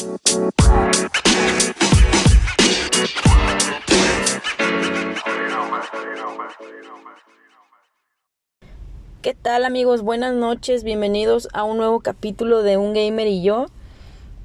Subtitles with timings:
[0.00, 0.06] ¿Qué
[9.34, 10.00] tal amigos?
[10.00, 13.66] Buenas noches, bienvenidos a un nuevo capítulo de Un Gamer y yo.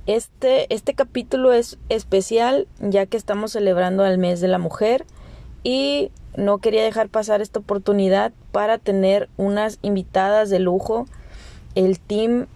[0.07, 5.06] Este, este capítulo es especial ya que estamos celebrando el mes de la mujer
[5.63, 11.06] y no quería dejar pasar esta oportunidad para tener unas invitadas de lujo,
[11.76, 12.47] el team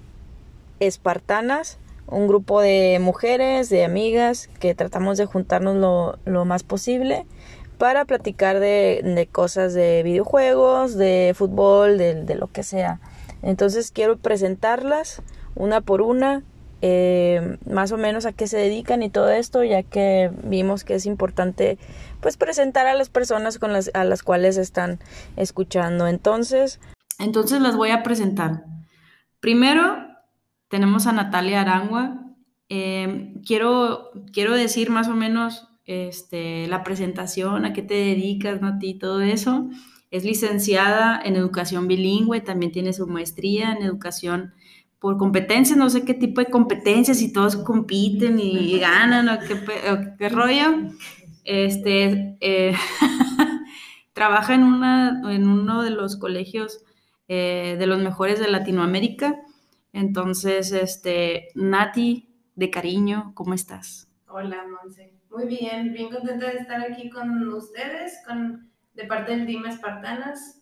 [0.82, 1.78] Espartanas,
[2.12, 7.26] un grupo de mujeres, de amigas que tratamos de juntarnos lo, lo más posible
[7.78, 13.00] para platicar de, de, cosas de videojuegos, de fútbol, de, de, lo que sea.
[13.42, 15.22] Entonces quiero presentarlas
[15.56, 16.44] una por una,
[16.82, 20.96] eh, más o menos a qué se dedican y todo esto, ya que vimos que
[20.96, 21.78] es importante
[22.22, 25.00] pues presentar a las personas con las, a las cuales están
[25.38, 26.08] escuchando.
[26.08, 26.80] Entonces,
[27.18, 28.66] entonces las voy a presentar.
[29.40, 30.10] Primero
[30.70, 32.26] tenemos a Natalia Arangua.
[32.70, 38.94] Eh, quiero, quiero decir más o menos este, la presentación, a qué te dedicas, Nati,
[38.94, 39.68] todo eso.
[40.12, 44.54] Es licenciada en educación bilingüe, también tiene su maestría en educación
[45.00, 49.54] por competencias, no sé qué tipo de competencias, y todos compiten y, ganan o qué,
[49.54, 50.76] o qué, rollo.
[51.44, 52.76] Este, eh,
[54.14, 56.84] trabaja en, una, en uno de los colegios
[57.28, 59.40] eh, de los mejores de Latinoamérica.
[59.94, 64.12] Entonces, este, Nati, de cariño, ¿cómo estás?
[64.28, 65.14] Hola, Monse.
[65.32, 70.62] Muy bien, bien contenta de estar aquí con ustedes, con, de parte del Team Espartanas.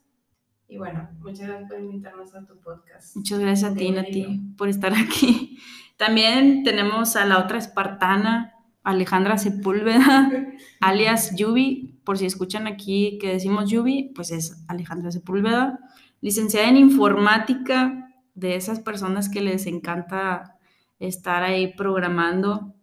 [0.68, 3.16] Y bueno, muchas gracias por invitarnos a tu podcast.
[3.16, 5.58] Muchas gracias a ti, Nati, por estar aquí.
[5.98, 8.54] También tenemos a la otra espartana,
[8.84, 10.32] Alejandra Sepúlveda,
[10.82, 12.00] alias Yubi.
[12.04, 15.80] Por si escuchan aquí que decimos Yubi, pues es Alejandra Sepúlveda,
[16.22, 18.07] licenciada en informática,
[18.38, 20.58] de esas personas que les encanta
[21.00, 22.76] estar ahí programando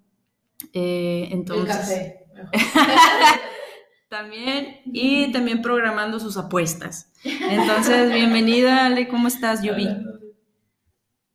[0.72, 2.14] eh, entonces,
[4.08, 7.12] también, y también programando sus apuestas.
[7.24, 9.88] Entonces, bienvenida, Ale, ¿cómo estás, Yubi?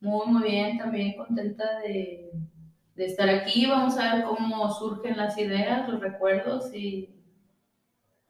[0.00, 2.30] Muy, muy bien, también contenta de,
[2.96, 3.64] de, estar aquí.
[3.66, 7.08] Vamos a ver cómo surgen las ideas, los recuerdos y,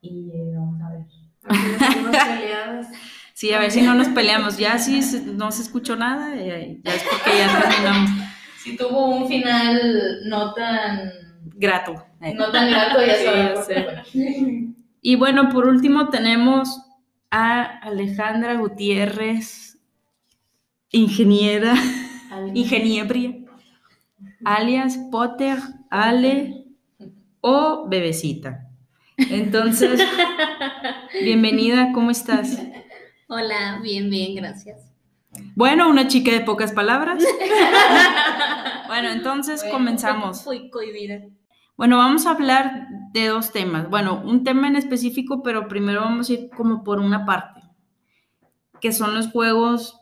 [0.01, 1.07] y eh, vamos a ver.
[3.41, 4.59] Sí, a ver si no nos peleamos.
[4.59, 8.11] Ya si no se escuchó nada, ya es porque ya terminamos
[8.63, 11.11] si tuvo un final no tan
[11.55, 11.95] grato.
[12.35, 13.67] No tan grato, ya sabemos.
[15.01, 16.83] Y bueno, por último tenemos
[17.31, 19.79] a Alejandra Gutiérrez,
[20.91, 21.73] ingeniera,
[22.53, 23.37] ingeniebria,
[24.45, 25.57] alias Potter,
[25.89, 26.67] Ale
[27.41, 28.67] o Bebecita.
[29.17, 29.99] Entonces,
[31.23, 32.59] bienvenida, ¿cómo estás?
[33.33, 34.91] Hola, bien, bien, gracias.
[35.55, 37.23] Bueno, una chica de pocas palabras.
[38.89, 40.43] bueno, entonces bueno, comenzamos.
[40.43, 41.21] Fui cohibida.
[41.77, 43.89] Bueno, vamos a hablar de dos temas.
[43.89, 47.61] Bueno, un tema en específico, pero primero vamos a ir como por una parte,
[48.81, 50.01] que son los juegos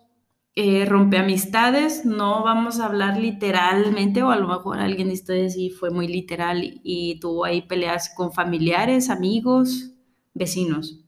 [0.55, 2.07] eh, rompeamistades.
[2.07, 6.09] No vamos a hablar literalmente, o a lo mejor alguien de ustedes sí fue muy
[6.09, 9.93] literal y, y tuvo ahí peleas con familiares, amigos,
[10.33, 11.05] vecinos.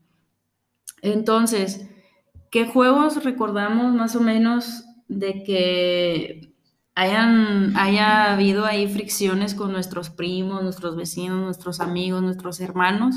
[1.00, 1.89] Entonces,
[2.50, 6.52] ¿Qué juegos recordamos más o menos de que
[6.96, 13.14] hayan, haya habido ahí fricciones con nuestros primos, nuestros vecinos, nuestros amigos, nuestros hermanos?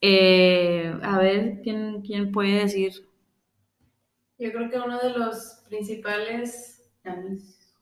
[0.00, 2.92] Eh, a ver, ¿quién, ¿quién puede decir?
[4.38, 6.88] Yo creo que uno de los principales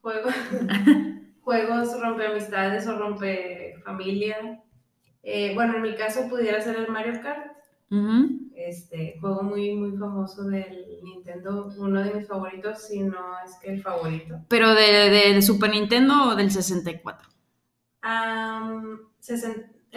[0.00, 0.34] juegos,
[1.43, 4.62] juegos rompe amistades o rompe familia.
[5.23, 7.53] Eh, bueno, en mi caso pudiera ser el Mario Kart.
[8.56, 13.71] Este juego muy, muy famoso del Nintendo, uno de mis favoritos, si no es que
[13.71, 14.41] el favorito.
[14.49, 17.28] ¿Pero de, de, Super Nintendo o del 64?
[18.03, 18.99] Um,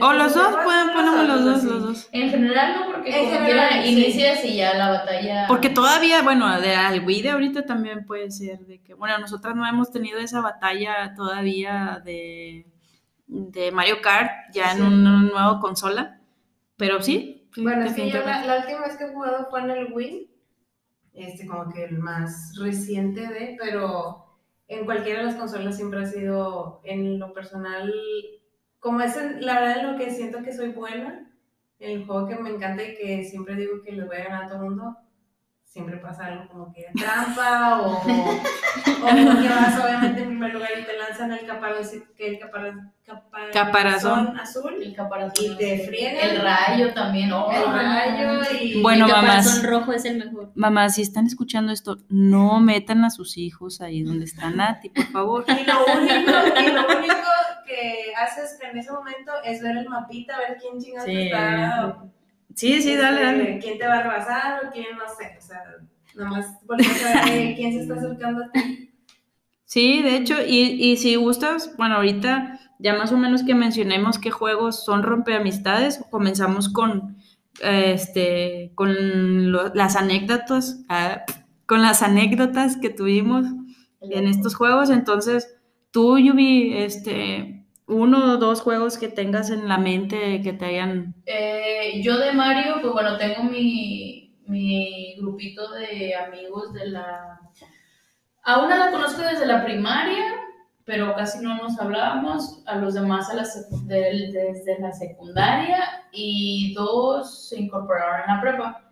[0.02, 2.10] o los dos, pueden los dos, los dos.
[2.12, 5.46] En general no, porque en general, inicias y ya la batalla.
[5.48, 9.56] Porque todavía, bueno, de al Wii de ahorita también puede ser de que, bueno, nosotras
[9.56, 12.66] no hemos tenido esa batalla todavía de,
[13.28, 16.20] de Mario Kart ya en una nueva consola,
[16.78, 19.70] pero sí, bueno, es que yo la, la, última vez que he jugado fue en
[19.72, 20.30] el Wii,
[21.14, 24.26] este como que el más reciente de, pero
[24.68, 27.94] en cualquiera de las consolas siempre ha sido, en lo personal,
[28.80, 31.30] como es la verdad en lo que siento que soy buena,
[31.80, 34.48] el juego que me encanta y que siempre digo que le voy a ganar a
[34.48, 34.98] todo el mundo,
[35.70, 40.84] siempre pasa algo como que trampa o, o que vas obviamente en primer lugar y
[40.84, 42.92] te lanzan el caparazón, que el caparazón,
[43.54, 44.38] Caparazón.
[44.40, 45.46] azul El caparazón.
[45.46, 46.30] y te friegan.
[46.30, 49.46] El rayo también, oh, el rayo y Bueno, el mamás.
[49.46, 50.52] caparazón rojo es el mejor.
[50.56, 55.06] Mamá, si están escuchando esto, no metan a sus hijos ahí donde está Nati, por
[55.06, 55.46] favor.
[55.48, 56.32] Y lo único,
[56.62, 57.16] y lo único
[57.68, 61.22] que haces en ese momento es ver el mapita, ver quién chingados Sí.
[61.26, 61.98] está.
[62.60, 63.60] Sí, sí, dale, dale.
[63.60, 65.38] Quién te va a arrasar o quién no sé.
[65.38, 65.62] O sea,
[66.16, 68.60] nomás por saber quién se está acercando a ti.
[69.66, 70.60] Sí, de hecho, y,
[70.92, 76.04] y si gustas, bueno, ahorita ya más o menos que mencionemos qué juegos son rompeamistades,
[76.12, 77.18] comenzamos con
[77.62, 81.24] eh, este con lo- las anécdotas, ah,
[81.68, 83.46] con las anécdotas que tuvimos
[84.02, 84.90] en estos juegos.
[84.90, 85.56] Entonces,
[85.92, 87.59] tú, Yubi, este,
[87.90, 91.16] uno o dos juegos que tengas en la mente que te hayan.
[91.26, 97.40] Eh, yo de Mario, pues bueno, tengo mi, mi grupito de amigos de la...
[98.44, 100.24] A una la conozco desde la primaria,
[100.86, 102.64] pero casi no nos hablábamos.
[102.66, 105.78] A los demás a desde la secundaria
[106.12, 108.92] y dos se incorporaron en la prepa.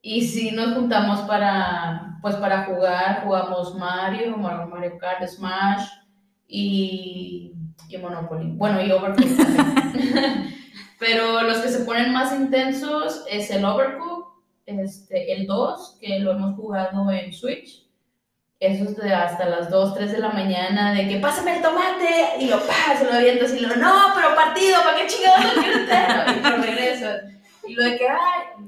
[0.00, 5.86] Y sí nos juntamos para, pues para jugar, jugamos Mario Mario Kart, Smash
[6.46, 7.52] y,
[7.88, 8.52] y Monopoly.
[8.52, 10.54] Bueno, y Overcooked también.
[10.98, 16.32] Pero los que se ponen más intensos es el Overcooked, este, el 2, que lo
[16.32, 17.86] hemos jugado en Switch.
[18.60, 22.40] Eso es de hasta las 2, 3 de la mañana, de que pásame el tomate
[22.40, 25.78] y lo pasas, lo avientas y lo no, pero partido, ¿para qué chingados lo quiero
[25.78, 26.24] entero?
[26.36, 27.22] Y lo regresas.
[27.64, 28.67] Y lo de que, ay.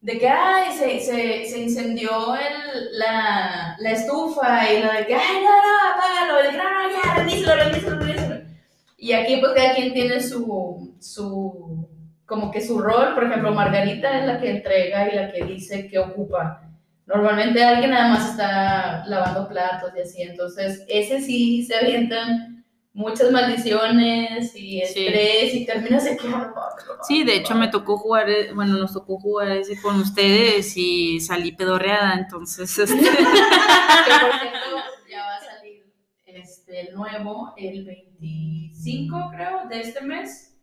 [0.00, 5.14] De que, ay, se, se, se incendió el, la, la estufa y lo de que,
[5.14, 6.64] ay, no, no, apágalo, que, no,
[7.04, 8.40] ya, rendíselo, rendíselo, rendíselo.
[8.96, 11.88] Y aquí pues cada quien tiene su, su,
[12.26, 15.88] como que su rol, por ejemplo, Margarita es la que entrega y la que dice
[15.88, 16.62] qué ocupa.
[17.06, 22.59] Normalmente alguien nada más está lavando platos y así, entonces ese sí se avientan
[23.00, 24.80] muchas maldiciones y Sí.
[24.82, 26.28] estrés y terminas de que...
[27.08, 31.18] Sí, de hecho me tocó jugar, eh, bueno, nos tocó jugar ese con ustedes y
[31.20, 32.78] salí pedorreada, entonces.
[32.78, 33.10] este, Que por
[35.10, 35.86] ya va a salir
[36.26, 40.54] este, nuevo, el 25 creo, de este mes.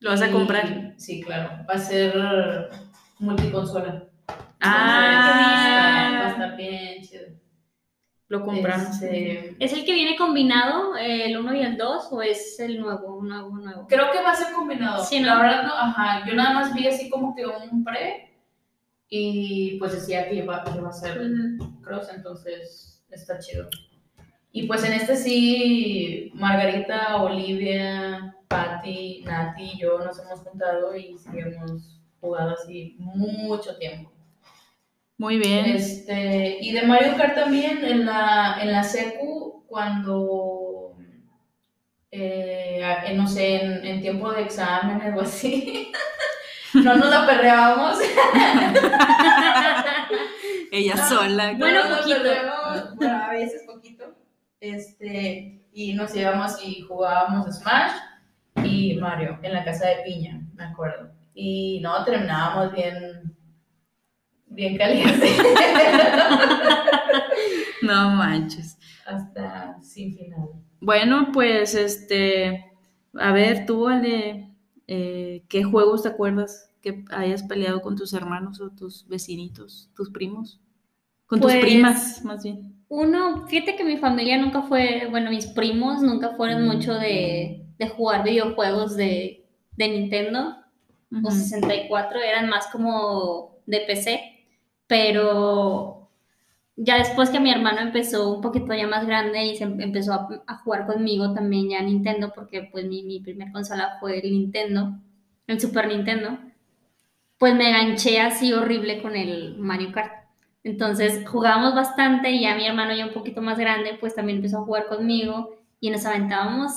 [0.00, 0.94] ¿Lo vas a Y- comprar?
[0.98, 1.64] Sí, claro.
[1.68, 2.68] Va a ser
[3.18, 4.04] multiconsola.
[4.60, 6.18] Ah.
[6.20, 7.24] Va a estar bien chido.
[8.28, 9.02] Lo compramos.
[9.02, 12.80] Este, ¿Es el que viene combinado, eh, el 1 y el 2, o es el
[12.80, 13.86] nuevo, nuevo, nuevo?
[13.86, 15.04] creo que va a ser combinado.
[15.04, 15.26] Sí, ¿no?
[15.26, 16.26] La verdad, no, ajá.
[16.26, 18.30] Yo nada más vi así como que un pre
[19.08, 21.20] y pues decía que iba, que iba a ser
[21.82, 23.68] cross, entonces está chido.
[24.52, 31.18] Y pues en este sí, Margarita, Olivia, Patty, Nati y yo nos hemos juntado y
[31.18, 34.13] sí hemos jugado así mucho tiempo.
[35.24, 35.64] Muy bien.
[35.64, 40.98] Este, y de Mario Kart también en la, en la secu, cuando,
[42.10, 42.82] eh,
[43.16, 45.90] no sé, en, en tiempo de exámenes o así,
[46.74, 47.98] no nos la perreábamos.
[50.70, 51.54] Ella No, sola.
[51.56, 52.18] Bueno, no nos poquito.
[52.96, 54.04] bueno, a veces poquito.
[54.60, 57.92] Este, y nos íbamos y jugábamos Smash
[58.62, 61.12] y Mario en la casa de Piña, me acuerdo.
[61.32, 63.34] Y no, terminábamos bien,
[64.54, 65.28] bien caliente.
[67.82, 68.78] No manches.
[69.06, 70.48] hasta sin final.
[70.80, 72.64] Bueno, pues este,
[73.14, 74.48] a ver, tú, Ale,
[74.86, 80.10] eh, ¿qué juegos te acuerdas que hayas peleado con tus hermanos o tus vecinitos, tus
[80.10, 80.60] primos?
[81.26, 82.74] Con tus Pues, primas, más bien.
[82.88, 87.88] Uno, fíjate que mi familia nunca fue, bueno, mis primos nunca fueron mucho de, de
[87.88, 90.56] jugar videojuegos de, de Nintendo
[91.12, 91.30] o Ujú.
[91.30, 94.33] 64, eran más como de PC,
[94.86, 96.10] pero
[96.76, 100.12] ya después que mi hermano empezó un poquito ya más grande y se em- empezó
[100.14, 104.98] a, jugar conmigo también ya Nintendo, porque pues mi, mi primer consola fue el Nintendo,
[105.46, 106.38] el Super Nintendo,
[107.38, 110.24] pues me ganché así horrible con el Mario Kart.
[110.64, 114.58] Entonces jugábamos bastante y ya mi hermano ya un poquito más grande pues también empezó
[114.58, 116.72] a jugar conmigo y nos aventábamos,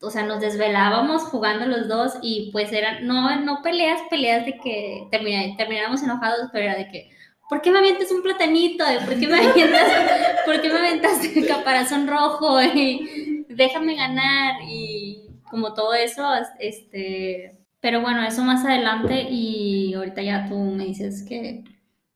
[0.00, 4.58] o sea, nos desvelábamos jugando los dos y pues eran, no, no peleas, peleas de
[4.58, 7.10] que terminábamos enojados, pero era de que,
[7.48, 8.84] ¿por qué me avientas un platanito?
[9.04, 9.92] ¿Por qué me avientas,
[10.44, 12.60] ¿por qué me avientas el caparazón rojo?
[12.74, 16.24] Y déjame ganar y como todo eso,
[16.58, 17.54] este...
[17.80, 21.62] Pero bueno, eso más adelante y ahorita ya tú me dices que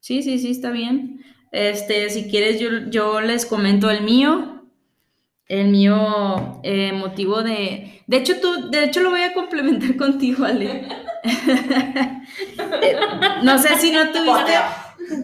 [0.03, 1.25] Sí, sí, sí, está bien.
[1.53, 4.65] Este, si quieres, yo, yo les comento el mío.
[5.47, 8.03] El mío, eh, motivo de.
[8.09, 10.89] De hecho, tú, de hecho, lo voy a complementar contigo, Ale.
[12.83, 12.97] Eh,
[13.43, 14.53] no sé si no tuviste.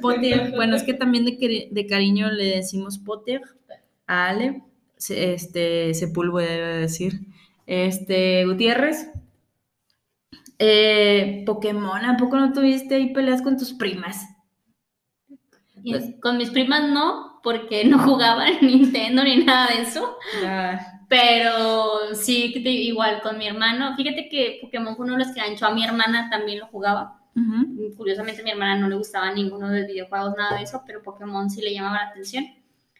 [0.00, 0.52] Potter.
[0.56, 3.42] Bueno, es que también de, cari- de cariño le decimos Potter
[4.06, 4.62] a Ale.
[5.10, 7.20] Este, Sepúlveda debe decir.
[7.66, 9.08] Este, Gutiérrez.
[10.58, 14.26] Eh, Pokémon, ¿a poco no tuviste ahí peleas con tus primas?
[16.20, 20.16] Con mis primas no, porque no jugaban Nintendo ni nada de eso.
[21.08, 23.96] Pero sí, igual con mi hermano.
[23.96, 27.17] Fíjate que Pokémon fue uno de los que ganchó a mi hermana, también lo jugaba.
[27.38, 27.94] Ujú.
[27.96, 31.02] Curiosamente a mi hermana no le gustaba ninguno de los videojuegos, nada de eso, pero
[31.02, 32.44] Pokémon sí le llamaba la atención.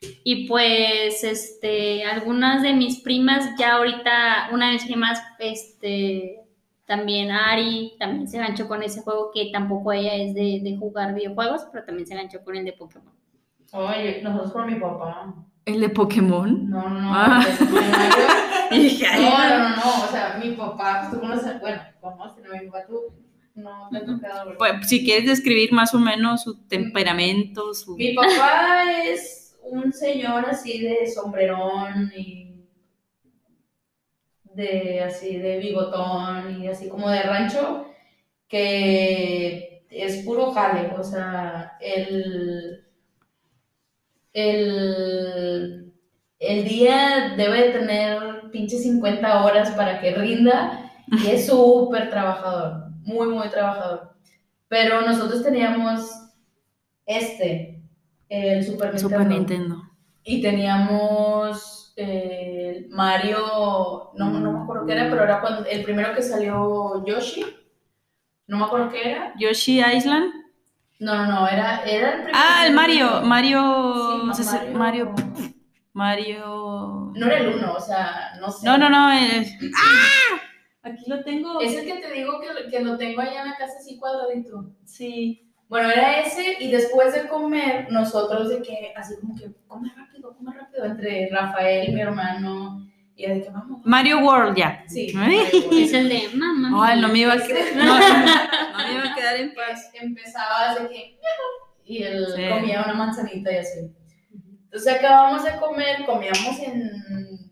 [0.00, 6.40] Y pues, este, algunas de mis primas, ya ahorita, una de mis primas, este,
[6.86, 11.14] también Ari, también se ganchó con ese juego que tampoco ella es de, de jugar
[11.14, 13.12] videojuegos, pero también se ganchó con el de Pokémon.
[13.72, 15.34] Oye, nosotros por mi papá.
[15.66, 16.70] ¿El de Pokémon?
[16.70, 17.12] No, no, no.
[17.14, 17.44] Ah.
[18.70, 22.84] No, no, no, no, o sea, mi papá, tú conoces, bueno, conoces, no, mi papá
[22.86, 23.14] tú
[23.58, 24.56] no te ha tocado.
[24.58, 27.96] Pues, si quieres describir más o menos su temperamento, su...
[27.96, 32.64] Mi papá es un señor así de sombrerón y
[34.54, 37.86] de así de bigotón y así como de rancho
[38.48, 42.84] que es puro jale, o sea, el
[44.32, 45.92] el
[46.38, 52.87] el día debe de tener pinche 50 horas para que rinda y es súper trabajador,
[53.08, 54.14] muy, muy trabajador.
[54.68, 56.10] Pero nosotros teníamos
[57.06, 57.82] este,
[58.28, 59.08] el Super Nintendo.
[59.08, 59.82] Super Nintendo.
[60.24, 66.14] Y teníamos eh, Mario, no, no me acuerdo qué era, pero era cuando, el primero
[66.14, 67.44] que salió Yoshi.
[68.46, 69.32] No me acuerdo qué era.
[69.38, 70.32] Yoshi Island.
[71.00, 72.38] No, no, no, era, era el primero.
[72.38, 73.22] Ah, el Mario.
[73.22, 73.60] Mario.
[74.20, 74.74] Sí, no sé si- Mario.
[74.78, 75.14] Mario.
[75.94, 77.12] Mario.
[77.14, 78.66] No era el uno, o sea, no sé.
[78.66, 79.10] No, no, no.
[79.10, 79.54] es-
[80.92, 81.60] Aquí lo tengo.
[81.60, 84.70] Es el que te digo que, que lo tengo allá en la casa así cuadradito.
[84.84, 85.44] Sí.
[85.68, 90.34] Bueno, era ese y después de comer, nosotros de que, así como que, come rápido,
[90.36, 93.82] come rápido, entre Rafael, mi hermano, y de que vamos.
[93.84, 94.82] Mario World, ya.
[94.88, 95.12] Sí.
[95.16, 95.40] Ay.
[95.72, 96.88] Es el de mamá.
[96.88, 97.76] Ay, no me iba a quedar.
[97.76, 99.88] No, no, no me iba a quedar en paz.
[99.90, 101.18] Pues empezaba de que,
[101.84, 102.42] y él Sí.
[102.48, 103.80] comía una manzanita y así.
[104.64, 107.50] Entonces acabamos de comer, comíamos en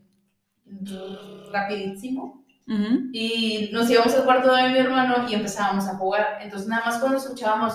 [1.52, 3.10] rapidísimo Ujú.
[3.12, 6.38] y nos íbamos al cuarto de mi hermano y empezábamos a jugar.
[6.40, 7.74] Entonces nada más cuando escuchábamos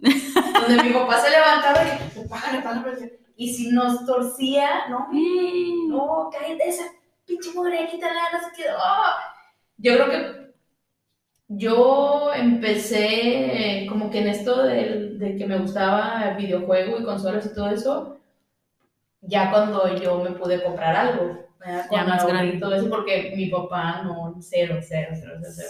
[0.00, 5.08] donde mi papá se levantaba y que págale, págale, y si nos torcía, no,
[5.88, 6.84] no, cállate esa
[7.24, 8.64] pinche morenita, la no qué.
[8.76, 9.12] ¡oh!
[9.78, 10.48] Yo creo que
[11.48, 17.46] yo empecé como que en esto del- de, que me gustaba el videojuego y consolas
[17.46, 18.18] y todo eso,
[19.22, 21.47] ya cuando yo me pude comprar algo,
[21.88, 22.56] Con más grande.
[22.56, 25.68] y todo eso, porque mi papá no, cero, cero, cero, cero, cero.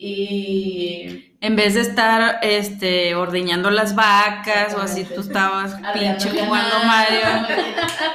[0.00, 6.76] Y En vez de estar este, ordeñando las vacas o así, tú estabas pinche jugando
[6.86, 7.18] Mario,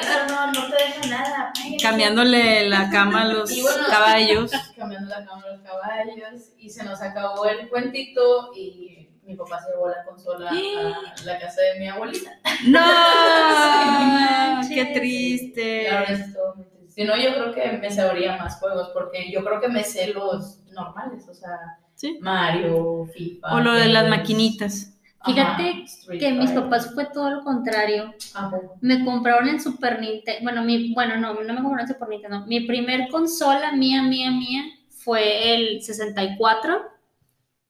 [0.02, 1.52] Eso no, no te deja nada.
[1.62, 4.52] ay, cambiándole la cama a los bueno, caballos.
[4.78, 9.60] cambiando la cama a los caballos y se nos acabó el cuentito y mi papá
[9.62, 10.54] se llevó la consola a
[11.26, 12.32] la casa de mi abuelita.
[12.68, 12.80] ¡No!
[14.74, 15.84] ¡Qué triste!
[15.84, 16.56] Y ahora es todo.
[16.94, 20.14] Si no, yo creo que me sabría más juegos porque yo creo que me sé
[20.14, 21.58] los normales, o sea,
[21.96, 22.18] Sí.
[22.22, 23.56] Mario, FIFA.
[23.56, 24.90] O lo de las maquinitas.
[25.26, 28.14] Fíjate Ajá, Que mis papás fue todo lo contrario.
[28.36, 28.78] ¿A poco?
[28.82, 30.42] Me compraron en Super Nintendo.
[30.44, 32.46] Bueno, mi, bueno, no, no me compraron en Super Nintendo.
[32.46, 36.82] Mi primer consola mía, mía, mía fue el 64.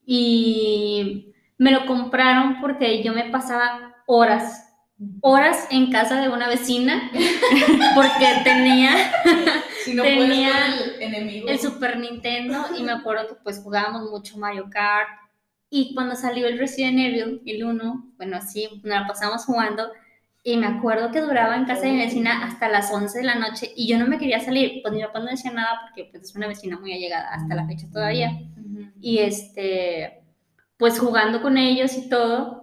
[0.06, 4.63] Y me lo compraron porque yo me pasaba horas,
[5.22, 7.12] horas en casa de una vecina
[7.96, 8.92] porque tenía
[9.84, 11.50] Si no Tenía el enemigo.
[11.50, 15.10] el Super Nintendo y me acuerdo que pues jugábamos mucho Mario Kart
[15.70, 19.90] y cuando salió el Resident Evil, el 1, bueno, así nos la pasamos jugando
[20.44, 23.36] y me acuerdo que duraba en casa de mi vecina hasta las 11 de la
[23.36, 26.24] noche y yo no me quería salir, pues mi papá no decía nada porque pues
[26.24, 28.40] es una vecina muy allegada hasta la fecha todavía.
[29.02, 30.22] Y este,
[30.78, 32.63] pues jugando con ellos y todo,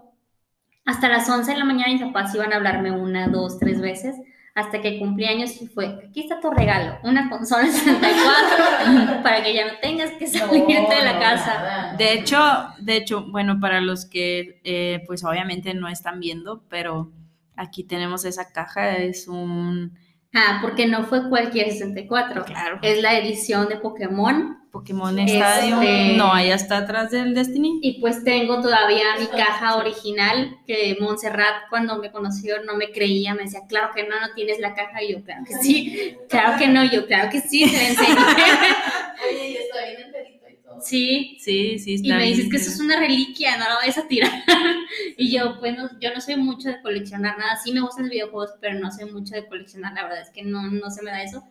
[0.91, 4.17] hasta las 11 de la mañana mis papás iban a hablarme una, dos, tres veces,
[4.55, 9.55] hasta que cumplí años y fue, aquí está tu regalo, una consola 64 para que
[9.55, 11.55] ya no tengas que salirte de la No, casa.
[11.55, 11.97] nada.
[11.97, 12.39] De hecho,
[12.81, 17.11] de hecho, bueno, para los que eh, pues obviamente no están viendo, pero
[17.57, 19.97] aquí tenemos esa caja, es un
[20.33, 26.17] Ah, porque no fue cualquier 64, claro, es la edición de Pokémon Pokémon Este- Stadium.
[26.17, 27.81] No, allá está atrás del Destiny.
[27.83, 33.35] y pues tengo todavía mi caja original que Montserrat cuando me conoció no me creía,
[33.35, 36.57] me decía, claro que no, no tienes la caja y yo, claro que sí, claro
[36.59, 38.09] que no, yo, claro que sí, te la enseñé.
[39.31, 40.81] Oye, y está bien enterito y todo.
[40.81, 41.97] Sí, sí, sí.
[42.03, 44.31] Y me dices bien que eso es una reliquia, no la vayas a tirar.
[45.17, 47.57] y yo, pues no- yo no soy mucho de coleccionar nada.
[47.63, 49.93] Sí me gustan los videojuegos, pero no soy mucho de coleccionar.
[49.95, 51.43] La verdad es que no, no se me da eso.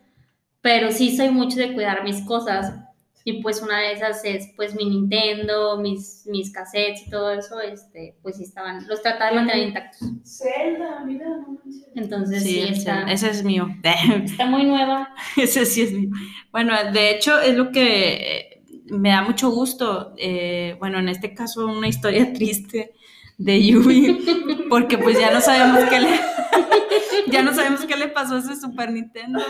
[0.62, 2.74] Pero sí soy mucho de cuidar mis cosas.
[3.24, 7.60] Y pues una de esas es pues mi Nintendo, mis, mis cassettes y todo eso,
[7.60, 10.00] este, pues sí estaban, los trataba de mantener intactos.
[10.24, 11.86] Zelda, mira, no manches.
[11.94, 13.68] Entonces Sí, sí, ese, está, ese es mío.
[14.24, 15.14] está muy nueva.
[15.36, 16.10] Ese sí es mío.
[16.50, 20.14] Bueno, de hecho es lo que eh, me da mucho gusto.
[20.16, 22.92] eh, bueno, en este caso una historia triste
[23.38, 24.18] de Yui,
[24.68, 26.08] porque pues ya no sabemos qué le,
[27.30, 29.40] ya no sabemos qué le pasó a ese Super Nintendo.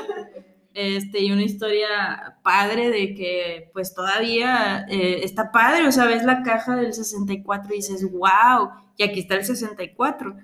[0.73, 6.23] Este, y una historia padre de que pues todavía eh, está padre, o sea, ves
[6.25, 10.37] la caja del 64 y dices, wow, y aquí está el 64.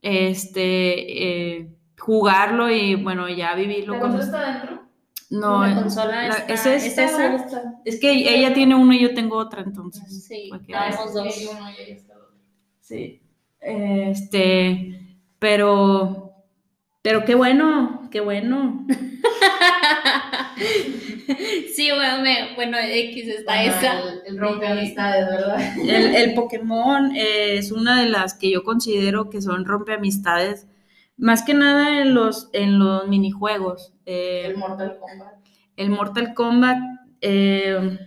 [0.00, 1.68] Este, eh,
[1.98, 4.12] jugarlo y bueno, ya vivirlo ¿La con...
[4.12, 4.82] consola está adentro?
[5.28, 7.34] No, la eh, consola la- está, es esta, es esa.
[7.34, 7.74] esta.
[7.84, 10.24] es que ella tiene uno y yo tengo otra, entonces.
[10.26, 11.34] Sí, traemos dos.
[11.34, 12.36] Sí, uno y ahí está el otro.
[12.80, 13.22] Sí.
[13.60, 16.32] Este, pero,
[17.02, 18.86] pero qué bueno, qué bueno.
[21.74, 24.00] sí, bueno, me- bueno, X está Bueno, esa.
[24.00, 25.60] El, el rompe amistades, ¿verdad?
[25.78, 30.66] El, el Pokémon eh, es una de las que yo considero que son rompeamistades,
[31.16, 33.92] más que nada en los, en los minijuegos.
[34.06, 35.34] Eh, El Mortal Kombat.
[35.76, 36.78] el Mortal Kombat.
[37.20, 37.98] eh,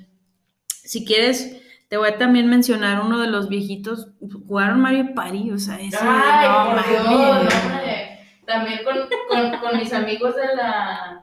[0.67, 4.09] si quieres, te voy a también mencionar uno de los viejitos.
[4.47, 5.97] Jugaron Mario Party, o sea, ese.
[6.01, 7.19] Ay, no por Dios, mames.
[7.19, 8.19] no, hombre.
[8.45, 8.95] También con,
[9.27, 11.19] con, con mis amigos de la,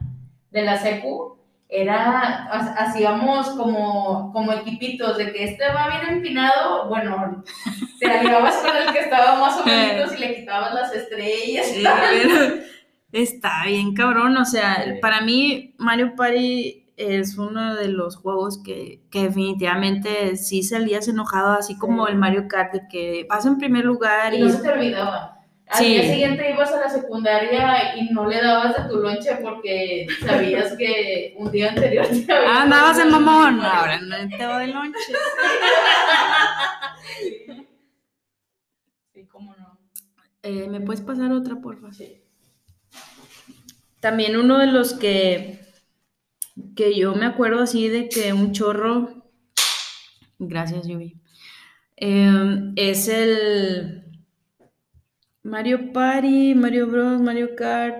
[0.51, 1.37] de la secu,
[1.69, 7.43] era, ha- hacíamos como, como equipitos de que este va bien empinado, bueno,
[7.99, 11.65] te aliabas con el que estaba más o menos y le quitabas las estrellas.
[11.67, 12.55] Sí, pero
[13.11, 14.37] está bien cabrón.
[14.37, 14.91] O sea, Sí.
[15.01, 21.51] para mí Mario Party es uno de los juegos que, que definitivamente sí salías enojado,
[21.53, 22.13] así como Sí.
[22.13, 24.41] el Mario Kart, de que vas en primer lugar Y y...
[24.41, 25.36] no se te olvidaba.
[25.69, 25.85] Al Sí.
[25.93, 30.77] día siguiente ibas a la secundaria y no le dabas de tu lonche porque sabías
[30.77, 33.59] que un día anterior te habías Ah, andabas en mamón.
[33.61, 34.99] Ahora no te doy lonche.
[39.13, 39.77] Sí, cómo no.
[40.43, 41.91] Eh, ¿Me puedes pasar otra, porfa?
[41.91, 42.21] Sí.
[43.99, 45.59] También uno de los que,
[46.75, 49.29] que yo me acuerdo así de que un chorro,
[50.39, 51.19] gracias Yubi,
[51.97, 54.06] eh, es el
[55.47, 57.95] Mario Party, Mario Bros, Mario Kart.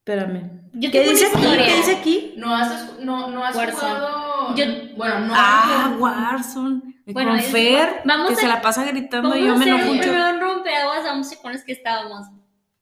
[0.00, 0.50] Espérame.
[0.72, 1.42] Yo ¿Qué dice aquí?
[1.42, 2.34] ¿Qué dice aquí?
[2.36, 4.54] No has, escu- no, no has jugado.
[4.56, 4.64] Yo-
[4.96, 5.34] bueno, no.
[5.36, 6.80] Ah, Warzone.
[7.08, 9.64] Bueno, Con Fer, vamos que a- se la pasa gritando Vamos y yo a me
[9.64, 10.10] hacer enojo un mucho.
[10.10, 12.26] un rompeaguas, vamos con los que estábamos.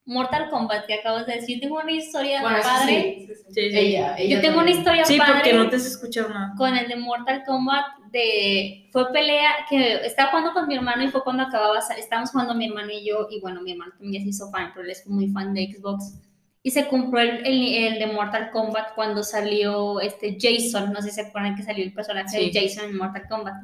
[0.07, 1.61] Mortal Kombat, que acabas de decir.
[1.61, 3.17] Tengo una historia Bueno, padre.
[3.21, 3.43] sí, sí, sí.
[3.55, 3.79] Sí, sí.
[3.79, 4.79] Ella, ella Yo tengo una también.
[4.79, 6.53] historia Sí, padre porque no te has escuchado nada.
[6.57, 7.85] con el de Mortal Kombat.
[8.12, 12.55] De, fue pelea que estaba jugando con mi hermano y fue cuando acababa, estábamos jugando
[12.55, 13.27] mi hermano y yo.
[13.31, 16.21] Y bueno, mi hermano también se hizo fan, pero él es muy fan de Xbox.
[16.62, 20.93] Y se compró el, el, el de Mortal Kombat cuando salió este Jason.
[20.93, 22.51] No sé si se acuerdan que salió el personaje Sí.
[22.51, 23.55] de Jason en Mortal Kombat.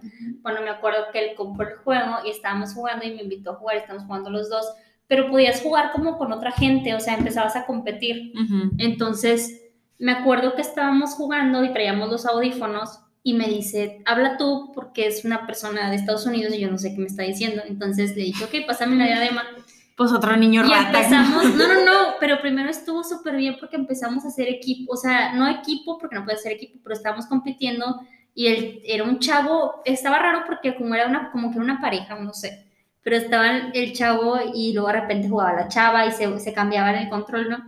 [0.42, 3.54] Bueno, me acuerdo que él compró el juego y estábamos jugando y me invitó a
[3.56, 4.66] jugar, estábamos jugando los dos,
[5.10, 8.32] pero podías jugar como con otra gente, o sea, empezabas a competir.
[8.78, 9.60] Entonces,
[9.98, 15.08] me acuerdo que estábamos jugando y traíamos los audífonos y me dice, habla tú porque
[15.08, 17.60] es una persona de Estados Unidos y yo no sé qué me está diciendo.
[17.66, 19.42] Entonces le dije, ok, pásame la diadema.
[19.96, 20.86] Pues otro niño Y rata.
[20.86, 24.96] empezamos, no, no, no, pero primero estuvo súper bien porque empezamos a hacer equipo, o
[24.96, 28.00] sea, no equipo porque no puede ser equipo, pero estábamos compitiendo
[28.32, 31.80] y él era un chavo, estaba raro porque como era una, como que era una
[31.80, 32.69] pareja, no sé,
[33.02, 36.90] pero estaba el, chavo y luego de repente jugaba la chava y se, se cambiaba
[36.90, 37.58] en el control, ¿no?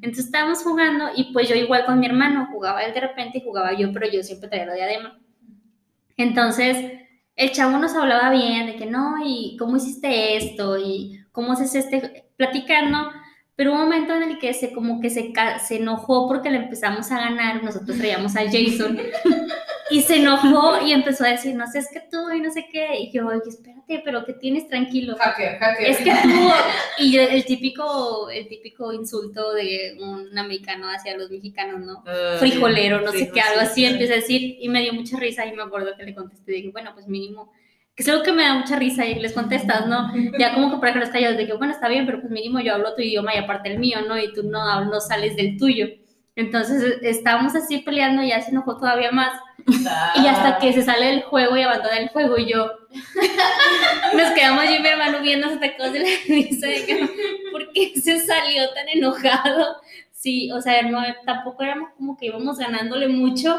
[0.00, 3.44] Entonces estábamos jugando y pues yo igual con mi hermano, jugaba él de repente y
[3.44, 5.18] jugaba yo, pero yo siempre traía la diadema.
[6.16, 6.76] Entonces,
[7.36, 11.74] el chavo nos hablaba bien de que no, y cómo hiciste esto, y cómo haces
[11.76, 13.10] este, platicando,
[13.54, 15.32] pero un momento en el que se como que se,
[15.64, 18.98] se enojó porque le empezamos a ganar, nosotros traíamos a Jason,
[19.90, 22.66] y se enojó y empezó a decir, no sé, es que tú, y no sé
[22.70, 25.16] qué, y yo, oye, espérate, pero que tienes tranquilo.
[25.18, 25.86] Hacker, hacker.
[25.86, 26.50] Es que tú,
[26.98, 32.02] y yo- el típico, el típico insulto de un americano hacia los mexicanos, ¿no?
[32.38, 35.52] frijolero, no sé qué, algo así, empieza a decir, y me dio mucha risa, y
[35.54, 37.52] me acuerdo que le contesté, dije, bueno, pues mínimo,
[37.94, 40.12] que es algo que me da mucha risa, y les contestas, ¿no?
[40.38, 42.60] Ya como que para que los callados, de que, bueno, está bien, pero pues mínimo
[42.60, 44.16] yo hablo tu idioma y aparte el mío, ¿no?
[44.18, 45.86] Y tú no, no sales del tuyo.
[46.38, 49.32] Entonces estábamos así peleando, y ya se enojó todavía más,
[49.66, 52.70] y hasta que se sale del juego y abandona el juego, y yo,
[54.16, 57.08] nos quedamos yo y mi hermano viendo hasta cosas de la risa, de que,
[57.50, 59.76] ¿por qué se salió tan enojado?
[60.12, 63.58] Sí, o sea, no, tampoco éramos como que íbamos ganándole mucho,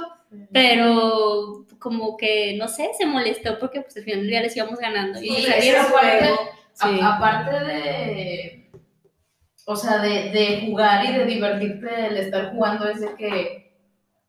[0.54, 4.80] pero como que, no sé, se molestó porque pues al final del día les íbamos
[4.80, 5.22] ganando.
[5.22, 6.30] Y Sí, salieron aparte,
[6.74, 7.00] Sí.
[7.04, 8.59] aparte de,
[9.72, 13.72] o sea, de, de jugar y de divertirte, el estar jugando es de que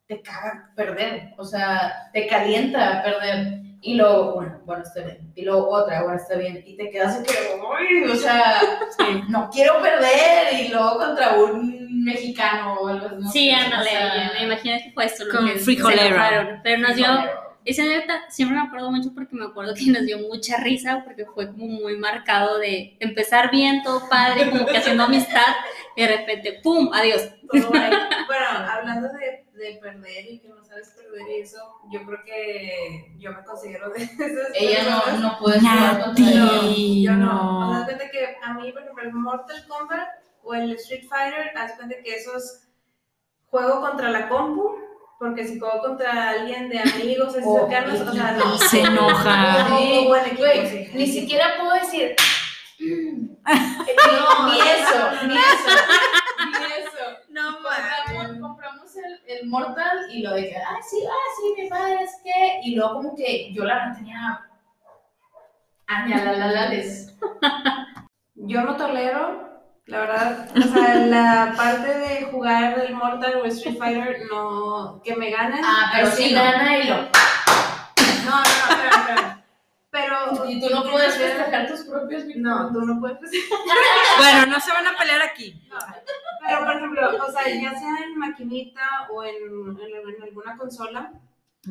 [0.05, 3.59] te caga perder, o sea, te calienta perder.
[3.81, 5.33] Y luego, bueno, bueno, está bien.
[5.33, 6.63] Y luego otra, bueno, está bien.
[6.63, 8.61] Y te quedas de que, uy, o sea,
[9.29, 10.53] no quiero perder.
[10.59, 13.15] Y luego contra un mexicano o algo así.
[13.19, 16.59] no Sí, ándale, o sea, me imagino que fue esto lo Con que se frijolero.
[16.61, 17.40] Pero nos dio, frijolero.
[17.65, 21.25] Esa neta, siempre me acuerdo mucho porque me acuerdo que nos dio mucha risa porque
[21.25, 25.55] fue como muy marcado de empezar bien, todo padre, como que haciendo amistad,
[25.95, 26.89] y de repente, ¡pum!
[26.93, 27.29] Adiós.
[27.51, 27.91] Todo ahí.
[28.27, 31.59] Bueno, hablando de, de perder y que no sabes perder y eso,
[31.91, 36.51] yo creo que yo me considero de esas Ella no, no puede jugar contra ella.
[37.03, 37.25] Yo no.
[37.25, 37.67] no.
[37.67, 40.07] O sea, haz cuenta que a mí, por ejemplo, el Mortal Kombat
[40.43, 42.67] o el Street Fighter, haz cuenta que esos
[43.51, 44.77] juego contra la compu,
[45.21, 48.57] porque si juego contra alguien de amigos, así O cercanos, o sea, no.
[48.57, 49.67] Se enoja.
[50.07, 50.89] Buen equipo, sí.
[50.95, 52.15] ni siquiera puedo decir.
[52.79, 55.69] no, ni eso, ni eso,
[56.59, 57.19] ni eso.
[57.29, 61.69] No Compramos, compramos el, el Mortal y lo de que, ah, sí, ah, sí, mi
[61.69, 62.59] padre es que.
[62.63, 64.41] Y luego, como que yo la mantenía.
[65.85, 67.15] Añalalales.
[68.33, 69.50] Yo no tolero,
[69.91, 75.15] la verdad, o sea, la parte de jugar el Mortal o Street Fighter, no, que
[75.17, 75.59] me ganen.
[75.63, 76.41] Ah, pero sí no.
[76.41, 76.95] gana y lo.
[76.95, 79.43] No, no, no, espera, espera.
[79.89, 80.49] Pero.
[80.49, 83.19] Y tú no puedes festejar tus propios No, tú no puedes.
[84.17, 85.61] Bueno, no se van a pelear aquí.
[86.47, 91.11] Pero, por ejemplo, o sea, ya sea en maquinita o en, en- en alguna consola,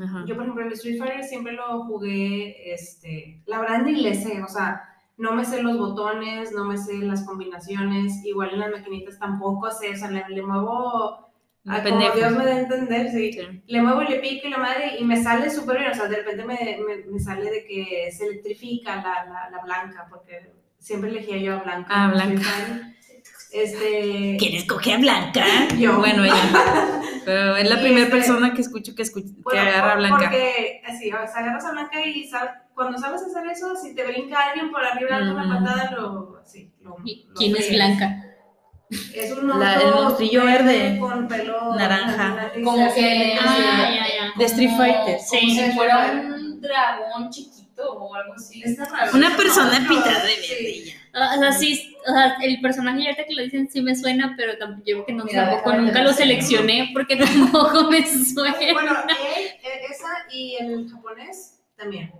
[0.01, 0.25] Ajá.
[0.27, 4.41] yo, por ejemplo, el Street Fighter siempre lo jugué, este, la verdad ni le sé,
[4.43, 4.89] o sea,
[5.21, 9.71] no me sé los botones, no me sé las combinaciones, igual en las maquinitas tampoco
[9.71, 11.29] sé, o sea, le, le muevo
[11.67, 12.11] a como.
[12.13, 13.31] Dios me da a entender, sí.
[13.35, 13.63] Sí.
[13.67, 16.09] Le muevo y le pico y la madre y me sale súper bien, o sea,
[16.09, 20.53] de repente me, me, me sale de que se electrifica la, la, la blanca, porque
[20.79, 21.89] siempre elegía yo a blanca.
[21.91, 22.97] Ah, en Street Blanca.
[23.53, 24.37] Este...
[24.39, 25.45] ¿Quién escoge a Blanca?
[25.79, 25.99] Yo.
[25.99, 26.35] Bueno, ella.
[27.25, 30.19] Pero es la primera este- persona que escucho que, escucha, que Bueno, agarra a Blanca.
[30.19, 34.05] Porque así, o sea, agarras a Blanca y sabes, cuando sabes hacer eso, si te
[34.07, 35.65] brinca alguien por arriba de una Mm.
[35.65, 36.41] patada, lo.
[36.47, 37.71] Sí, lo, ¿Y lo ¿Quién es.
[37.71, 38.25] Blanca?
[39.15, 40.97] Es un La- el monstrillo verde.
[40.99, 42.53] Con pelo Naranja.
[42.65, 44.33] Como que- Ah, ya, ya.
[44.37, 45.17] De Street Como- Fighter.
[45.29, 45.51] Como Sí.
[45.61, 48.63] si fuera un dragón chiquito o algo así.
[48.65, 49.13] Está raro.
[49.15, 50.55] Una persona No, pintada de sí.
[50.55, 50.85] verde.
[50.87, 50.95] ya.
[51.14, 54.35] Ah, O sea, sí, o sea, el personaje ahorita que lo dicen sí me suena,
[54.37, 58.57] pero tampoco, yo creo que no, Mira, tampoco nunca lo seleccioné porque tampoco me suena.
[58.73, 62.12] Bueno, él, eh, esa y el japonés también.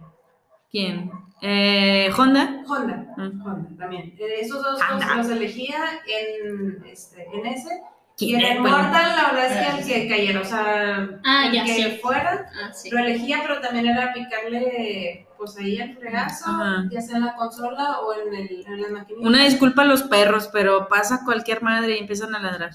[0.71, 1.11] ¿Quién?
[1.43, 2.63] Eh, ¿Honda?
[2.69, 2.97] Honda.
[3.17, 3.47] Mm.
[3.47, 4.15] Honda también.
[4.19, 5.17] Eh, Esos dos Honda.
[5.17, 7.81] los, elegía en, este, en ese.
[8.19, 11.09] Y ¿Quién en el Bueno, Mortal, la verdad es que el que cayera, o sea,
[11.25, 11.99] Ah, el ya, que sí.
[12.03, 12.91] fuera, Ah, sí.
[12.91, 16.85] lo elegía, pero también era picarle, pues ahí el fregazo, Ajá.
[16.91, 19.27] ya sea en la consola o en, el, en las maquinitas.
[19.27, 22.73] Una disculpa a los perros, pero pasa cualquier madre y empiezan a ladrar.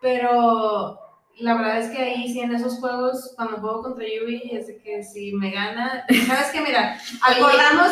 [0.00, 0.98] Pero
[1.38, 4.78] la verdad es que ahí sí en esos juegos, cuando juego contra Yubi, es de
[4.78, 7.90] que si me gana, sabes que mira, acordamos,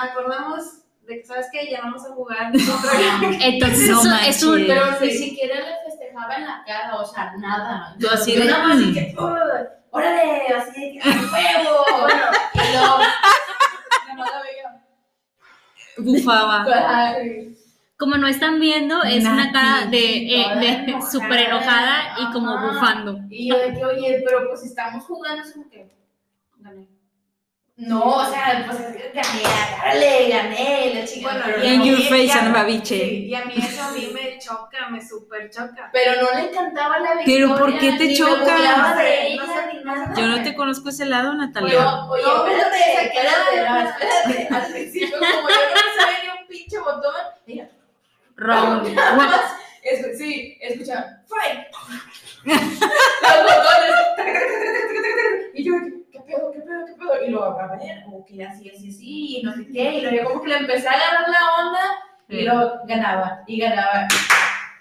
[0.00, 0.64] acordamos
[1.06, 2.50] de que sabes que ya vamos a jugar
[3.42, 4.64] Entonces, No es un.
[4.66, 7.94] Pero ni siquiera le festejaba en la cara, o sea, nada.
[8.00, 9.28] Tú así Yo de, más así que, "Uy,
[9.94, 11.84] órale, así de que, ¡a huevo!
[12.02, 12.26] Bueno,
[14.12, 14.84] y más la veía.
[15.98, 16.66] Bufaba.
[16.88, 17.56] Ay,
[17.96, 22.58] Como no están viendo, es una cara de, eh, de enojada, súper enojada y como
[22.58, 23.18] bufando.
[23.30, 25.88] Y yo de que, oye, pero pues estamos jugando, es como que,
[26.58, 26.88] gané.
[27.76, 28.78] No, o sea, pues
[29.12, 29.42] gané,
[29.82, 31.28] dale, gané, la chica.
[31.32, 32.98] Bueno, y a your face, Ana Babiche.
[33.00, 35.90] Sí, y a mí eso a mí me choca, me super choca.
[35.92, 37.24] pero no le encantaba la victoria.
[37.46, 38.38] Pero ¿por qué te choca?
[38.54, 40.00] burlaba No sé, de no ella, sé, ni no sé.
[40.00, 40.14] nada.
[40.16, 41.72] Yo no te conozco ese lado, Natalia.
[41.72, 44.54] Yo, oye, No, espérate, espérate, espérate.
[44.54, 47.12] Al principio, como yo no sabía ni un pinche botón,
[48.94, 49.40] nada más,
[49.82, 51.66] escu- sí, escuchaba, fight.
[52.44, 53.94] Los botones,
[55.54, 55.72] y yo,
[56.14, 57.24] ¿qué pedo, qué pedo, qué pedo?
[57.24, 60.42] Y luego, a ver, ok, así, así, así, y no sé qué, y luego como
[60.42, 61.80] que le empecé a agarrar la onda,
[62.28, 64.06] y luego ganaba, y ganaba.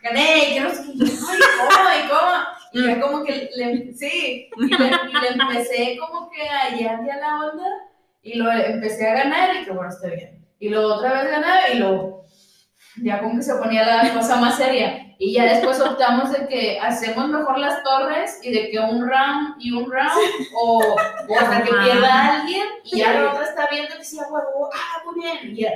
[0.04, 1.89] Gané, y que no sé qué, y ¿cómo?
[1.89, 2.34] ¿Y cómo?
[2.74, 7.04] Y ya como que le, sí, y le, y le empecé como que a hallar
[7.06, 7.65] ya la onda,
[8.22, 10.46] y lo empecé a ganar, y que bueno, está bien.
[10.60, 12.23] Y luego otra vez ganaba, y luego,
[12.98, 15.00] ya como que se ponía la cosa más seria.
[15.20, 19.56] Y ya después optamos de que hacemos mejor las torres y de que un round
[19.60, 20.12] y un round,
[20.56, 20.80] o,
[21.30, 24.70] o hasta que pierda alguien, y ya la otra está viendo que sí, a huevo,
[24.74, 25.72] ah, muy bien, y a,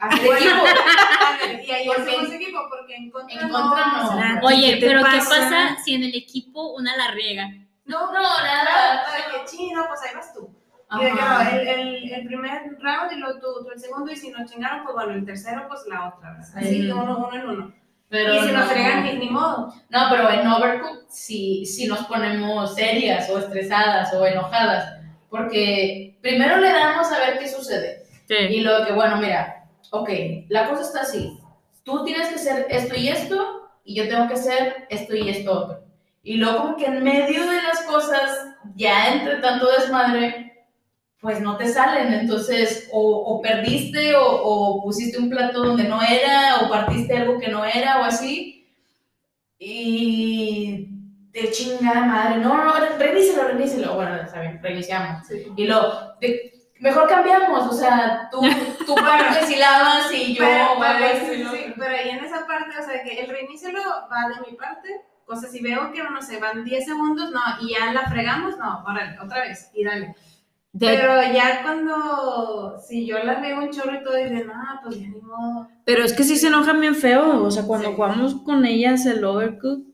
[0.00, 0.64] a- hacer equipo.
[1.66, 4.08] Y ahí Porque- hacemos equipo, porque en contra, en contra no.
[4.08, 5.76] o sea, Oye, ¿Qué te pero ¿qué pasa?
[5.84, 7.48] si en el equipo una la riega?
[7.86, 9.04] No, No, nada, nada.
[9.32, 10.48] que chino, pues ahí vas tú.
[10.90, 11.50] Y de Ajá.
[11.56, 14.84] el, el, el primer round y luego tú, tú el segundo, y si nos chingaron,
[14.84, 16.48] pues bueno, el tercero, pues la otra, ¿verdad?
[16.56, 16.86] Así Sí.
[16.86, 17.74] que uno, uno en uno.
[18.08, 18.70] Pero y si nos no.
[18.70, 19.74] fregan, ni, ni modo.
[19.88, 26.58] No, pero en Overcooked sí, sí nos ponemos serias o estresadas o enojadas, porque primero
[26.58, 28.04] le damos a ver qué sucede.
[28.28, 28.34] Sí.
[28.36, 30.08] Y luego que, bueno, mira, ok,
[30.48, 31.38] la cosa está así.
[31.82, 35.52] Tú tienes que hacer esto y esto, y yo tengo que hacer esto y esto
[35.52, 35.80] otro.
[36.22, 40.53] Y luego como que en medio de las cosas, ya entre tanto desmadre,
[41.24, 42.12] pues no te salen.
[42.12, 47.38] Entonces, o, o perdiste, o, o pusiste un plato donde no era, o partiste algo
[47.40, 48.70] que no era, o así.
[49.58, 50.88] Y
[51.32, 53.94] de chingada madre, no, no, revíselo, revíselo.
[53.94, 55.26] Bueno, está bien, reiniciamos.
[55.56, 58.42] Y lo, de- mejor cambiamos, o sea, tú,
[58.84, 62.84] tú partes y lavas y yo pero, sí, sí, pero ahí en esa parte, o
[62.84, 65.00] sea, que el reinicio lo va de mi parte.
[65.26, 68.58] O sea, si veo que, no sé, van 10 segundos, no, y ya la fregamos,
[68.58, 70.14] no, órale, otra vez, y dale.
[70.74, 75.00] De- Pero ya cuando, si yo la riego un chorro y todo, de, no, pues
[75.00, 75.68] ya ni modo.
[75.84, 77.94] Pero es que sí se enojan bien feo, o sea, cuando Sí.
[77.94, 79.84] jugamos con ellas el Overcooked,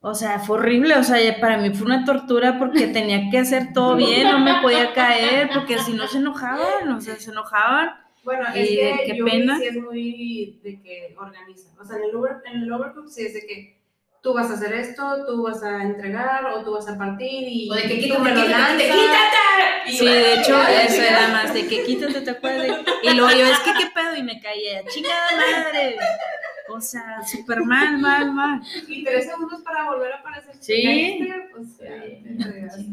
[0.00, 3.72] o sea, fue horrible, o sea, para mí fue una tortura porque tenía que hacer
[3.72, 7.90] todo bien, no me podía caer, porque si no se enojaban, o sea, se enojaban.
[8.22, 9.58] Bueno, Y es de que qué Yumi pena.
[9.58, 11.70] sí es muy de que organiza.
[11.80, 13.79] O sea, en el, over, en el Overcook sí es de que
[14.22, 17.70] tú vas a hacer esto, tú vas a entregar o tú vas a partir y
[17.70, 18.82] O de que tú quítate, me lo quítate, lanzas.
[18.82, 19.86] quítate.
[19.86, 22.78] Y Sí, yo, de hecho, ay, eso era más de que quítate, te acuerdas.
[23.02, 25.96] Y luego yo, es que qué pedo, y me caía, chingada madre.
[26.68, 28.60] O sea, súper mal, mal, mal.
[28.86, 30.54] Y tres segundos para volver a aparecer.
[30.60, 31.28] Sí.
[31.52, 32.84] Pues, fregaste.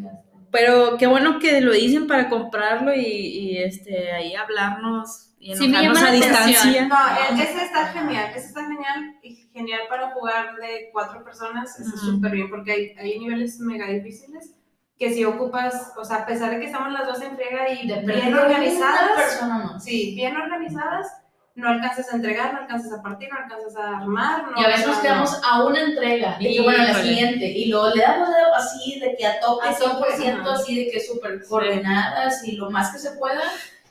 [0.49, 5.67] Pero qué bueno que lo dicen para comprarlo y, y, este, ahí hablarnos y Sí,
[5.67, 6.73] me enojarnos llama a la atención.
[6.73, 6.87] distancia.
[6.87, 11.79] No, e- ese está genial, ese está genial y genial para jugar de cuatro personas,
[11.79, 12.11] eso es Ujú.
[12.15, 14.53] súper bien porque hay, hay niveles mega difíciles
[14.97, 17.87] que si ocupas, o sea, a pesar de que estamos las dos en friega y
[17.87, 19.83] De bien organizadas, persona más.
[19.83, 21.07] sí, bien organizadas,
[21.53, 24.67] no alcanzas a entregar, no alcanzas a partir, no alcanzas a armar, no, Y a
[24.69, 28.01] veces no, nos quedamos a una entrega, de que bueno, la siguiente, y luego le
[28.01, 30.53] damos dedo así, de que a tope, A tope, 100%, ajá.
[30.53, 33.41] así de que súper coordinadas y lo más que se pueda,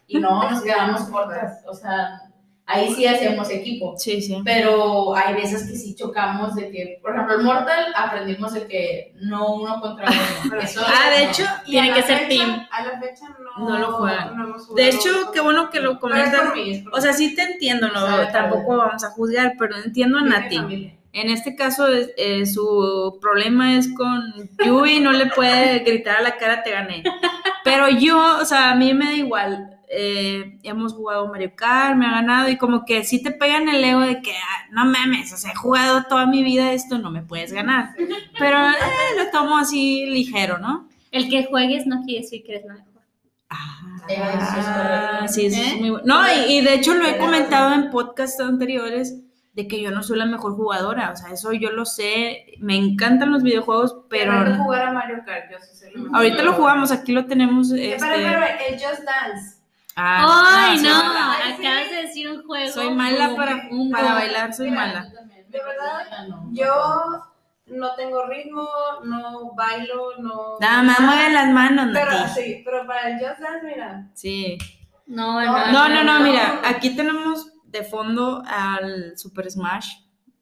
[0.06, 2.20] y no, nos quedamos cortas, o sea,
[2.66, 3.94] ahí sí hacemos equipo.
[3.96, 4.40] Sí, sí.
[4.44, 9.14] Pero hay veces que sí chocamos de que, por ejemplo, el Mortal aprendimos de que
[9.20, 10.56] no uno contra uno.
[10.60, 11.30] Eso Ah, de no.
[11.30, 12.66] hecho, Tiene que ser fecha- team.
[12.70, 13.26] A la fecha
[13.58, 14.36] no, No lo juegan.
[14.36, 18.26] no de hecho, qué bueno que lo por O sea, sí te entiendo, no, Sabe
[18.32, 20.92] tampoco vamos a juzgar, pero entiendo a Nati.
[21.12, 24.22] En este caso, eh, su problema es con
[24.62, 27.02] Yui, no le puede gritar a la cara, te gané.
[27.64, 29.75] Pero yo, o sea, a mí me da igual.
[29.88, 33.82] Eh, hemos jugado Mario Kart, me ha ganado, y como que sí te pegan el
[33.84, 37.10] ego de que, ah, no mames, o sea, he jugado toda mi vida esto, no
[37.10, 37.94] me puedes ganar.
[38.38, 38.72] Pero eh,
[39.16, 40.88] lo tomo así ligero, ¿no?
[41.10, 42.86] El que juegues no quiere decir que eres la mejor.
[44.08, 45.66] Eso es Ah, sí, eso ¿Eh?
[45.66, 46.04] es muy bueno.
[46.06, 49.20] No, y, y de hecho lo he comentado en podcasts anteriores
[49.56, 52.76] de que yo no soy la mejor jugadora, o sea, eso yo lo sé, me
[52.76, 56.16] encantan los videojuegos, pero jugar a Mario Kart, yo sí sé lo mejor.
[56.16, 57.72] ahorita lo jugamos, aquí lo tenemos.
[57.72, 57.96] Este...
[57.98, 59.55] Pero, pero, el Just Dance.
[59.96, 60.90] Ah, ¡Ay, no!
[60.94, 62.70] Acabas de decir un juego.
[62.70, 65.02] Soy mala un- para, un para bailar, soy Mira, mala.
[65.48, 67.22] De verdad, Yo
[67.68, 68.68] no tengo ritmo,
[69.04, 70.58] no bailo, no.
[70.60, 74.06] Nada más mueve las manos, Pero sí, pero para el Just Dance, mira.
[74.12, 74.58] Sí.
[75.06, 76.24] No, No, No, no, no, no.
[76.24, 79.94] mira, aquí tenemos de fondo al Super Smash.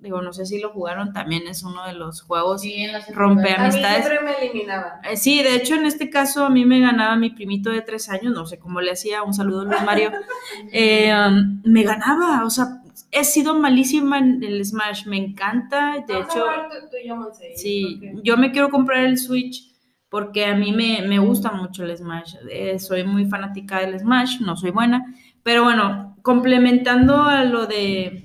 [0.05, 2.61] Digo, no sé si lo jugaron, también es uno de los juegos.
[2.61, 3.55] Sí, Rompe secundaria.
[3.57, 4.07] A mí Amistades.
[4.07, 4.93] siempre me eliminaban.
[5.05, 8.09] Eh, Sí, de hecho, en este caso a mí me ganaba mi primito de tres
[8.11, 10.13] años, no sé cómo le hacía, un saludo Luis Mario.
[10.73, 16.05] Eh, um, me ganaba, o sea, he sido malísima en el Smash, me encanta.
[16.07, 19.05] De Vamos hecho, jugar tú, tú y yo, Monse, sí, porque- yo me quiero comprar
[19.05, 19.71] el Switch
[20.11, 22.35] porque a mí me, me gusta mucho el Smash.
[22.51, 25.03] Eh, soy muy fanática del Smash, no soy buena,
[25.43, 28.25] pero bueno, complementando a lo de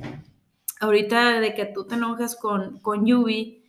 [0.79, 3.63] ahorita de que tú te enojas con, con Yubi,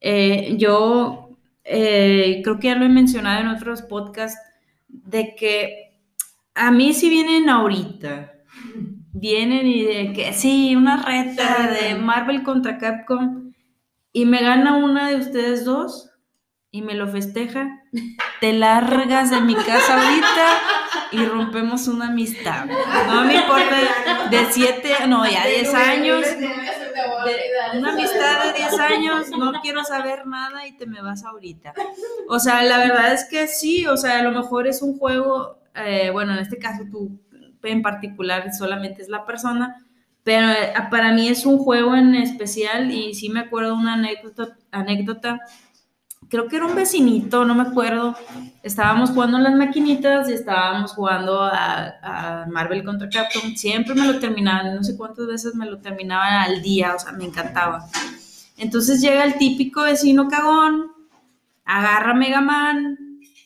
[0.00, 4.40] eh, yo eh, creo que ya lo he mencionado en otros podcasts,
[4.88, 5.98] de que
[6.54, 8.32] a mí si vienen ahorita,
[9.12, 13.52] vienen y de que sí, una reta de Marvel contra Capcom,
[14.12, 16.10] y me gana una de ustedes dos,
[16.70, 17.82] y me lo festeja,
[18.40, 20.75] te largas de mi casa ahorita
[21.12, 22.66] y rompemos una amistad.
[23.06, 23.76] No me importa
[24.30, 26.22] de siete, no, ya diez años.
[26.22, 26.50] de-
[27.78, 31.74] una amistad de 10 años, no quiero saber nada y te me vas ahorita.
[32.28, 35.58] O sea, la verdad es que sí, o sea, a lo mejor es un juego,
[35.74, 37.18] eh, bueno, en este caso tú
[37.62, 39.84] en particular solamente es la persona,
[40.22, 44.56] pero eh, para mí es un juego en especial y sí me acuerdo una anécdota,
[44.70, 45.40] anécdota,
[46.28, 48.16] creo que era un vecinito, no me acuerdo,
[48.62, 54.06] estábamos jugando en las maquinitas y estábamos jugando a, a Marvel contra Capcom, siempre me
[54.06, 57.86] lo terminaban, no sé cuántas veces me lo terminaban al día, o sea, me encantaba.
[58.58, 60.90] Entonces llega el típico vecino cagón,
[61.64, 62.98] agarra a Mega Man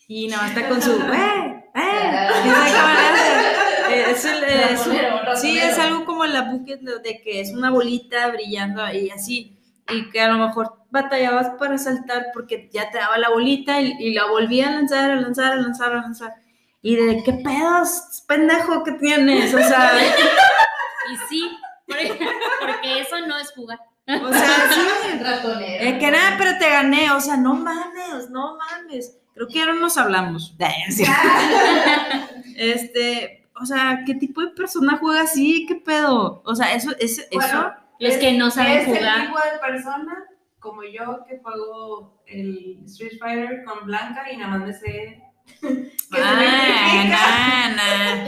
[0.08, 1.64] y nada más está con su, ¡eh!
[1.74, 2.28] ¡eh!
[3.92, 4.96] Eh, Es el- es un-
[5.36, 9.56] sí, es algo como la bucket de que es una bolita brillando y así,
[9.92, 13.94] y que a lo mejor batallabas para saltar porque ya te daba la bolita y,
[13.98, 16.34] y la volvía a lanzar, a lanzar, a lanzar, a lanzar.
[16.82, 19.52] Y de, ¿qué pedos, pendejo que tienes?
[19.54, 19.92] O sea,
[21.12, 21.50] Y sí,
[21.86, 22.18] porque,
[22.60, 23.78] porque eso no es jugar.
[24.08, 25.18] o sea, sí.
[25.22, 25.84] Ratonero.
[25.84, 29.16] Eh, que nada, pero te gané, o sea, no mames, no mames.
[29.34, 30.54] Creo que ahora nos hablamos.
[32.56, 35.64] Este, o sea, ¿qué tipo de persona juega así?
[35.66, 36.42] ¿Qué pedo?
[36.44, 37.28] O sea, eso, es, eso.
[37.32, 39.20] Bueno, Los Es- que no saben es el jugar.
[39.26, 40.24] tipo de persona
[40.60, 45.22] como yo que juego el Street Fighter con Blanca y nada más me sé
[45.60, 48.26] que se Ah, nana.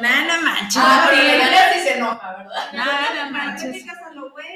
[0.00, 0.82] Nana manches.
[0.84, 2.72] Ah, pero ella sí se enoja, ¿verdad?
[2.72, 3.86] Nana manches.
[3.88, 3.94] a
[4.32, 4.46] pues,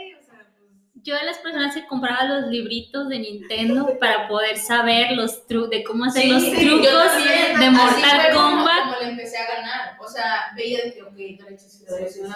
[0.95, 5.71] Yo de las personas que compraba los libritos de Nintendo para poder saber los trucos
[5.71, 7.59] de cómo hacer Sí, los sí, trucos también.
[7.61, 7.71] de Así
[8.03, 8.85] Mortal como- Kombat.
[8.85, 9.97] Como le empecé a ganar.
[10.01, 11.85] O sea, veía de que, ok, derechos.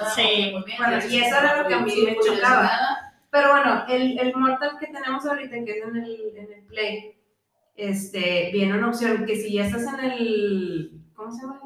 [0.00, 0.22] ah, Sí.
[0.22, 3.11] bien, Bueno, y eso era lo que a mí sí, me chocaba.
[3.32, 7.16] Pero bueno, el, el Mortal que tenemos ahorita, que es en el, en el Play,
[7.76, 11.60] este, viene una opción que si ya estás en el, ¿cómo se llama?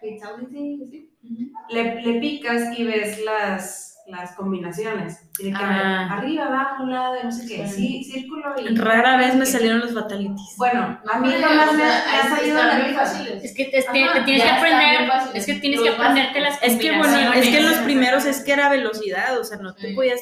[0.00, 1.52] El Fatality, ¿sí?
[1.70, 5.28] le, le picas y ves las, las combinaciones.
[5.38, 6.08] Y de que, Ah.
[6.18, 8.74] arriba, abajo, lado, no sé qué, sí, círculo y...
[8.76, 10.54] Rara vez me salieron los fatalities.
[10.56, 13.00] Bueno, a mí jamás o me, ha salido la FIFA.
[13.00, 13.44] fáciles.
[13.44, 16.40] Es que te, te- Ajá, te tienes que aprender, es que tienes Los que aprenderte
[16.40, 17.82] las Es que bueno, es que en los combinaciones.
[17.84, 20.20] primeros es que era velocidad, o sea, no te podías,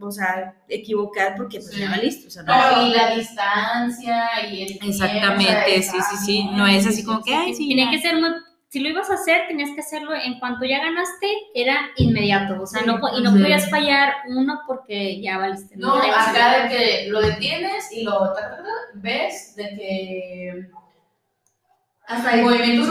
[0.00, 1.80] o sea, equivocar porque pues Sí.
[1.80, 2.54] ya listo, o sea, no.
[2.54, 6.86] No, y la distancia y el tiempo, Exactamente, o sea, sí, sí, sí, no es
[6.86, 8.30] así como que, ay, sí, Tenía que ser muy,
[8.68, 12.66] si lo ibas a hacer, tenías que hacerlo en cuanto ya ganaste, era inmediato, o
[12.66, 13.40] sea, no, y no Ujú.
[13.40, 15.76] podías fallar uno porque ya valiste.
[15.76, 20.70] No, acá de que lo detienes y lo ta, ta, ta, ves de que
[22.08, 22.86] Hasta ahí, movimientos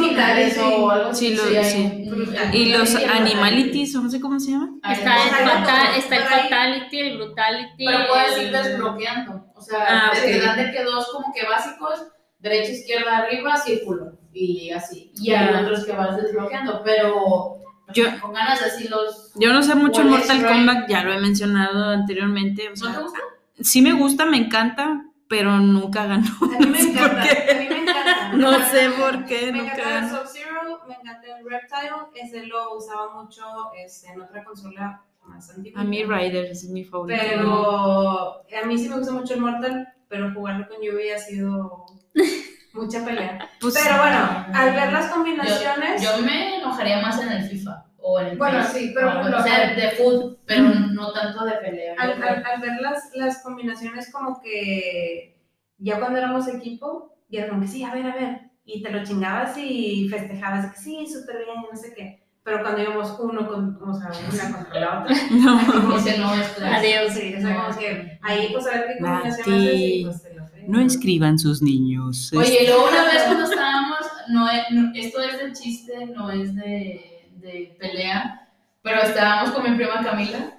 [0.53, 0.59] sí.
[0.61, 1.35] o algo Sí, así.
[1.35, 2.09] lo- hay sí.
[2.09, 4.69] un- Y los hay animalities, o no sé cómo se llama.
[4.83, 7.85] hay Está el, Hay fatal, está el fatality, el brutality.
[7.85, 9.45] Pero puedes ir desbloqueando.
[9.55, 10.43] O sea, Ah, te ok.
[10.43, 12.07] dan de que dos como que básicos,
[12.39, 14.17] derecha, izquierda, arriba, círculo.
[14.33, 15.11] Y así.
[15.15, 16.81] Y hay otros que vas desbloqueando.
[16.83, 17.55] Pero
[17.93, 19.31] Yo- con ganas así los.
[19.35, 20.47] Yo no sé mucho Mortal Strike.
[20.47, 22.67] Kombat, ya lo he mencionado anteriormente.
[22.69, 23.19] O ¿No te gusta?
[23.61, 26.27] sí me gusta, me encanta, pero nunca ganó.
[26.41, 28.04] A mí me No sé por encanta, a mí me encanta.
[28.37, 30.17] No sé por qué, Me nunca encanta el ganó.
[30.19, 33.43] Sub-Zero, me encanta el Reptile, ese lo usaba mucho
[33.77, 35.81] este, en otra consola más antigua.
[35.81, 37.19] A mí Ryder ese es mi favorito.
[37.21, 41.85] Pero a mí sí me gusta mucho el Mortal, pero jugarlo con Yubi ha sido
[42.73, 43.49] mucha pelea.
[43.59, 47.85] Pues, Pero bueno, al ver las combinaciones, yo me enojaría más en el FIFA.
[48.07, 51.11] O en el Bueno, sí, pero o algo, por O sea, de fútbol, pero no
[51.11, 51.95] tanto de pelea.
[51.97, 55.39] al- al ver las, las combinaciones como que
[55.79, 58.91] ya cuando éramos equipo, ya era como que sí, a ver, a ver, y te
[58.91, 62.21] lo chingabas y festejabas, que sí, súper bien, no sé qué.
[62.43, 65.97] Pero cuando íbamos uno con, o sea, una contra la otra, no.
[65.97, 66.73] Ese no es plan.
[66.75, 67.13] Adiós.
[67.13, 70.33] sí, o sea, como que ahí pues a ver qué combinación haces y pues te
[70.35, 70.45] lo.
[70.67, 72.31] No inscriban sus niños.
[72.35, 73.97] Oye, y luego una vez cuando estábamos,
[74.29, 78.47] no no- esto es de chiste, no es de, de pelea,
[78.83, 80.51] pero estábamos con mi prima Camila.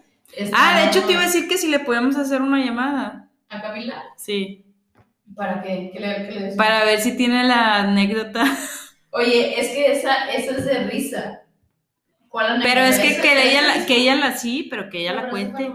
[0.53, 3.29] Ah, de hecho te iba a Estábamos- decir que si le podemos hacer una llamada.
[3.49, 4.03] ¿A Camila?
[4.17, 4.66] Sí.
[5.37, 5.91] ¿Para qué?
[5.93, 6.57] ¿Qué le, qué le decimos?
[6.57, 8.45] Para ver si tiene la anécdota.
[9.11, 11.43] Oye, es que esa, esa es de risa.
[12.29, 12.69] ¿Cuál anécdota?
[12.75, 15.31] Pero es que, que ella la, que ella la sí, pero que ella la Pero
[15.31, 15.73] cuente.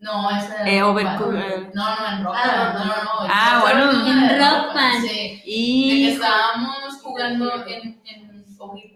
[0.00, 1.36] No, esa Eh, Band.
[1.38, 1.70] eh.
[1.74, 2.94] No, no, en Rock Ah, no, no,
[3.26, 3.32] no.
[3.32, 4.06] Ah, bueno.
[4.06, 5.00] En Rock Band.
[5.02, 5.08] Sí.
[5.08, 8.44] De que Y estábamos jugando en, en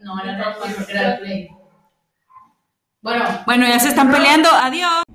[0.03, 1.49] no, era Rock Band, era Play.
[3.03, 4.49] Bueno, bueno, ya se están peleando.
[4.51, 5.06] Adiós.